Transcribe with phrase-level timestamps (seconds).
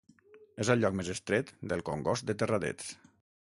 [0.65, 2.93] És al lloc més estret del Congost de Terradets.